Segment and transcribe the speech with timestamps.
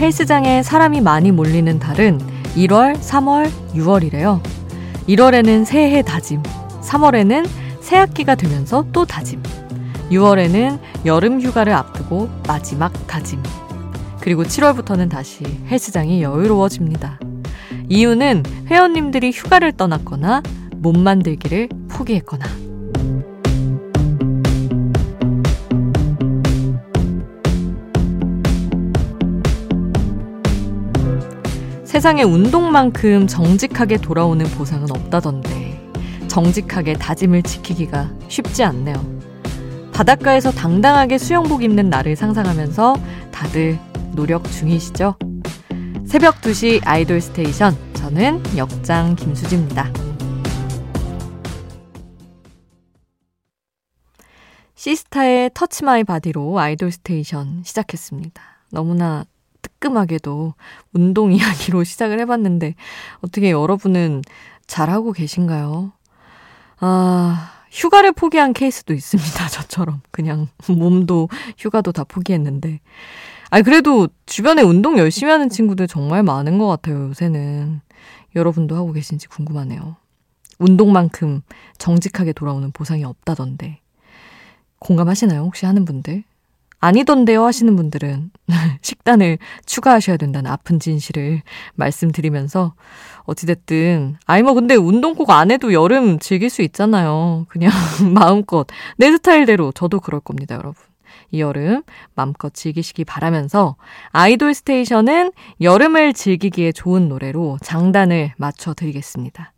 [0.00, 2.18] 헬스장에 사람이 많이 몰리는 달은
[2.56, 4.40] 1월, 3월, 6월이래요.
[5.06, 6.42] 1월에는 새해 다짐,
[6.80, 7.46] 3월에는
[7.82, 9.42] 새학기가 되면서 또 다짐,
[10.10, 13.42] 6월에는 여름 휴가를 앞두고 마지막 다짐,
[14.22, 17.20] 그리고 7월부터는 다시 헬스장이 여유로워집니다.
[17.90, 20.42] 이유는 회원님들이 휴가를 떠났거나
[20.76, 22.69] 몸 만들기를 포기했거나.
[32.00, 35.78] 세상에 운동만큼 정직하게 돌아오는 보상은 없다던데
[36.28, 38.94] 정직하게 다짐을 지키기가 쉽지 않네요.
[39.92, 42.96] 바닷가에서 당당하게 수영복 입는 나를 상상하면서
[43.30, 43.78] 다들
[44.12, 45.16] 노력 중이시죠?
[46.06, 49.92] 새벽 2시 아이돌 스테이션 저는 역장 김수지입니다.
[54.74, 58.42] 시스타의 Touch My Body로 아이돌 스테이션 시작했습니다.
[58.70, 59.26] 너무나
[59.62, 60.54] 뜨끔하게도
[60.92, 62.74] 운동 이야기로 시작을 해봤는데
[63.20, 64.22] 어떻게 여러분은
[64.66, 65.92] 잘하고 계신가요?
[66.78, 69.48] 아, 휴가를 포기한 케이스도 있습니다.
[69.48, 70.00] 저처럼.
[70.10, 72.80] 그냥 몸도 휴가도 다 포기했는데.
[73.50, 77.80] 아 그래도 주변에 운동 열심히 하는 친구들 정말 많은 것 같아요, 요새는.
[78.36, 79.96] 여러분도 하고 계신지 궁금하네요.
[80.58, 81.42] 운동만큼
[81.78, 83.80] 정직하게 돌아오는 보상이 없다던데.
[84.78, 85.42] 공감하시나요?
[85.42, 86.22] 혹시 하는 분들?
[86.80, 88.30] 아니던데요 하시는 분들은
[88.82, 91.42] 식단을 추가하셔야 된다는 아픈 진실을
[91.74, 92.74] 말씀드리면서
[93.24, 97.46] 어찌됐든 아이 뭐 근데 운동 꼭 안 해도 여름 즐길 수 있잖아요.
[97.48, 97.70] 그냥
[98.14, 100.74] 마음껏 내 스타일대로 저도 그럴 겁니다, 여러분.
[101.30, 101.82] 이 여름
[102.14, 103.76] 마음껏 즐기시기 바라면서
[104.10, 109.52] 아이돌 스테이션은 여름을 즐기기에 좋은 노래로 장단을 맞춰 드리겠습니다.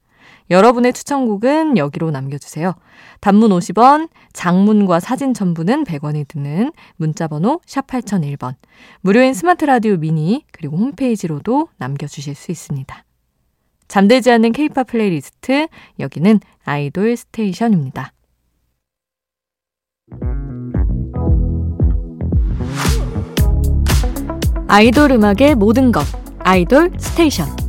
[0.51, 2.75] 여러분의 추천곡은 여기로 남겨주세요.
[3.21, 8.55] 단문 50원, 장문과 사진 첨부는 100원이 드는 문자번호 샵 8001번,
[9.01, 13.05] 무료인 스마트 라디오 미니, 그리고 홈페이지로도 남겨주실 수 있습니다.
[13.89, 18.13] 잠들지 않는 케이팝 플레이리스트, 여기는 아이돌 스테이션입니다.
[24.69, 26.03] 아이돌 음악의 모든 것,
[26.39, 27.62] 아이돌 스테이션.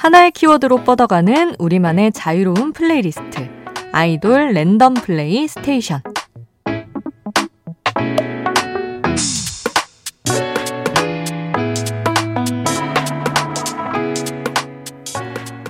[0.00, 3.50] 하나의 키워드로 뻗어가는 우리만의 자유로운 플레이리스트.
[3.92, 6.00] 아이돌 랜덤 플레이 스테이션.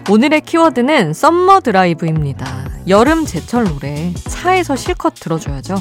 [0.08, 2.47] 오늘의 키워드는 summer drive입니다.
[2.86, 5.74] 여름 제철 노래 차에서 실컷 들어줘야죠.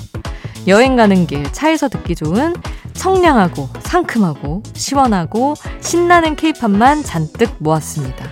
[0.66, 2.56] 여행 가는 길 차에서 듣기 좋은
[3.00, 8.26] 청량하고 상큼하고 시원하고 신나는 케이팝만 잔뜩 모았습니다.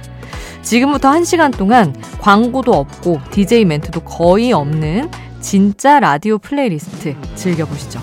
[0.61, 8.01] 지금부터 1시간 동안 광고도 없고 DJ 멘트도 거의 없는 진짜 라디오 플레이리스트 즐겨보시죠.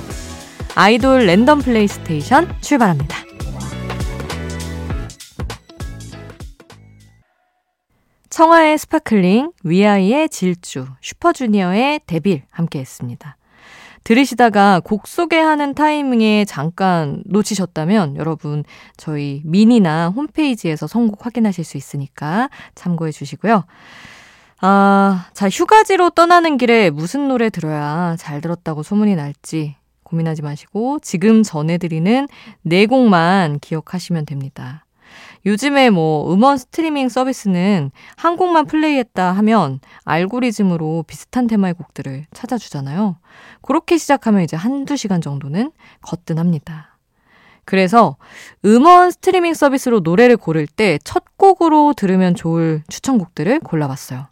[0.75, 3.19] 아이돌 랜덤 플레이 스테이션 출발합니다.
[8.31, 13.36] 청하의 Sparkling, 위아이의 질주, 슈퍼주니어의 Devil 함께 했습니다.
[14.04, 18.65] 들으시다가 곡 소개하는 타이밍에 잠깐 놓치셨다면 여러분
[18.97, 23.64] 저희 미니나 홈페이지에서 선곡 확인하실 수 있으니까 참고해 주시고요.
[24.60, 31.43] 아, 자, 휴가지로 떠나는 길에 무슨 노래 들어야 잘 들었다고 소문이 날지 고민하지 마시고 지금
[31.43, 32.28] 전해드리는
[32.62, 34.84] 네 곡만 기억하시면 됩니다.
[35.47, 43.16] 요즘에 뭐 음원 스트리밍 서비스는 한 곡만 플레이했다 하면 알고리즘으로 비슷한 테마의 곡들을 찾아주잖아요.
[43.62, 46.96] 그렇게 시작하면 이제 한두 시간 정도는 거뜬합니다.
[47.67, 48.17] 그래서
[48.64, 54.29] 음원 스트리밍 서비스로 노래를 고를 때 첫 곡으로 들으면 좋을 추천곡들을 골라봤어요.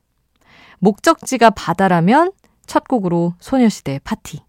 [0.79, 2.33] 목적지가 바다라면
[2.67, 4.41] 첫 곡으로 소녀시대 파티.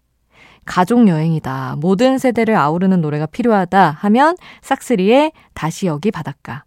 [0.64, 1.76] 가족 여행이다.
[1.78, 6.64] 모든 세대를 아우르는 노래가 필요하다 하면 싹스리의 다시 여기 바닷가.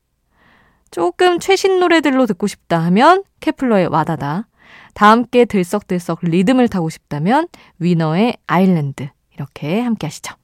[0.92, 4.48] 조금 최신 노래들로 듣고 싶다 하면 케플러의 와다다.
[4.94, 7.48] 다 함께 들썩들썩 리듬을 타고 싶다면
[7.80, 9.10] 위너의 아일랜드.
[9.34, 10.36] 이렇게 함께 하시죠.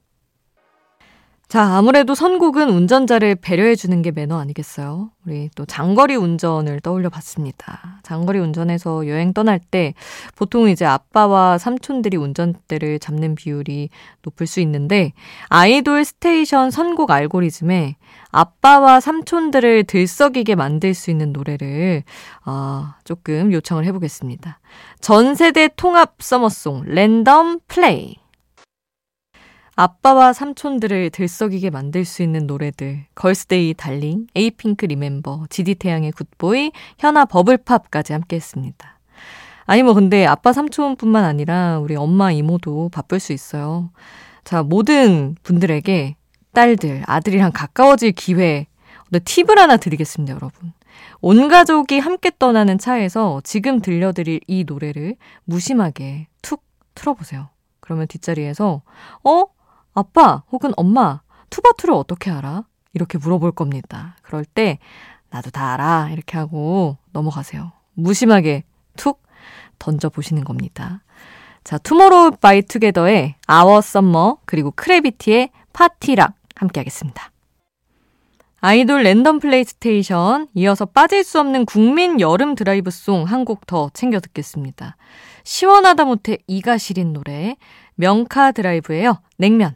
[1.54, 5.12] 자, 아무래도 선곡은 운전자를 배려해주는 게 매너 아니겠어요?
[5.24, 8.00] 우리 또 장거리 운전을 떠올려 봤습니다.
[8.02, 9.94] 장거리 운전해서 여행 떠날 때
[10.36, 13.90] 보통 이제 아빠와 삼촌들이 운전대를 잡는 비율이
[14.24, 15.14] 높을 수 있는데
[15.50, 17.98] 아이돌 스테이션 선곡 알고리즘에
[18.32, 22.02] 아빠와 삼촌들을 들썩이게 만들 수 있는 노래를
[22.48, 24.60] 어, 조금 요청을 해보겠습니다.
[25.02, 28.23] 전 세대 통합 summer song 랜덤 플레이.
[29.76, 33.06] 아빠와 삼촌들을 들썩이게 만들 수 있는 노래들.
[33.16, 39.00] 걸스데이 Darling, 에이핑크 Remember, 지디태양의 Good Boy, 현아 Bubble Pop까지 함께 했습니다.
[39.66, 43.90] 아니 뭐 근데 아빠 삼촌뿐만 아니라 우리 엄마 이모도 바쁠 수 있어요.
[44.44, 46.18] 자, 모든 분들에게
[46.54, 48.68] 딸들, 아들이랑 가까워질 기회,
[49.26, 50.74] 팁을 하나 드리겠습니다, 여러분.
[51.22, 55.16] 온 가족이 함께 떠나는 차에서 지금 들려드릴 이 노래를
[55.46, 57.50] 무심하게 툭 틀어보세요.
[57.80, 58.82] 그러면 뒷자리에서,
[59.24, 59.44] 어?
[59.94, 62.66] 아빠 혹은 엄마, 투바투를 어떻게 알아?
[62.94, 64.16] 이렇게 물어볼 겁니다.
[64.22, 64.80] 그럴 때,
[65.30, 66.10] 나도 다 알아.
[66.12, 67.72] 이렇게 하고 넘어가세요.
[67.94, 68.64] 무심하게
[68.98, 69.24] 툭
[69.80, 71.02] 던져보시는 겁니다.
[71.64, 77.32] 자, 투모로우 바이 투게더의 Our Summer 그리고 크래비티의 Party Rock 함께 하겠습니다.
[78.62, 83.90] 아이돌 랜덤 플레이 스테이션 이어서 빠질 수 없는 국민 여름 드라이브 song 한 곡 더
[83.94, 84.96] 챙겨 듣겠습니다.
[85.44, 87.58] 시원하다 못해 이가 시린 노래
[87.96, 89.76] 명카드라이브의 냉면.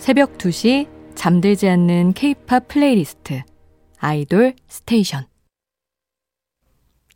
[0.00, 3.42] 새벽 2시 잠들지 않는 케이팝 플레이리스트
[3.98, 5.26] 아이돌 스테이션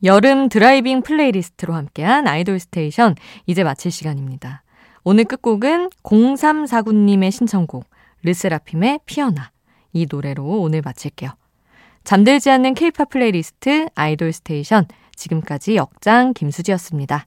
[0.02, 3.14] 여름 driving playlist로 함께한 아이돌 스테이션
[3.46, 4.64] 이제 마칠 시간입니다.
[5.02, 7.88] 오늘 끝곡은 0349님의 신청곡
[8.22, 9.50] 르세라핌의 피어나
[9.94, 11.30] 이 노래로 오늘 마칠게요.
[12.04, 17.26] 잠들지 않는 케이팝 플레이리스트 아이돌 스테이션 지금까지 역장 김수지였습니다.